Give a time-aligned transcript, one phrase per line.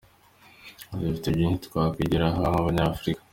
[0.83, 3.21] Yagize ati "Dufite byinshi twakwigira aha nk’Abanyafurika.